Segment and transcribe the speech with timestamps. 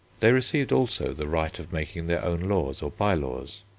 [0.19, 3.61] They received also the right of making their own local laws or bye laws.